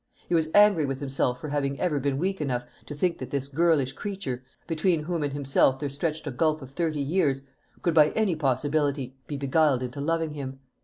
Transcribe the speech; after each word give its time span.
He 0.27 0.33
was 0.33 0.49
angry 0.55 0.83
with 0.83 0.99
himself 0.99 1.39
for 1.39 1.49
having 1.49 1.79
ever 1.79 1.99
been 1.99 2.17
weak 2.17 2.41
enough 2.41 2.65
to 2.87 2.95
think 2.95 3.19
that 3.19 3.29
this 3.29 3.47
girlish 3.47 3.93
creature 3.93 4.43
between 4.65 5.03
whom 5.03 5.21
and 5.21 5.31
himself 5.31 5.77
there 5.79 5.91
stretched 5.91 6.25
a 6.25 6.31
gulf 6.31 6.63
of 6.63 6.71
thirty 6.71 6.99
years 7.03 7.43
could 7.83 7.93
by 7.93 8.09
any 8.15 8.35
possibility 8.35 9.15
be 9.27 9.37
beguiled 9.37 9.83
into 9.83 10.01
loving 10.01 10.31
him. 10.33 10.57